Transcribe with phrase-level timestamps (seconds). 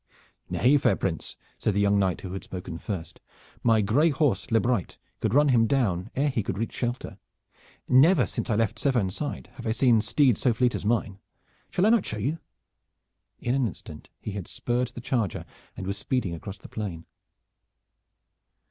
[0.49, 3.19] "Nay, fair prince," said the young knight who had spoken first.
[3.61, 7.19] "My gray horse, Lebryte, could run him down ere he could reach shelter.
[7.87, 11.19] Never since I left Severn side have I seen steed so fleet as mine.
[11.69, 12.39] Shall I not show you?"
[13.37, 15.45] In an instant he had spurred the charger
[15.77, 17.05] and was speeding across the plain.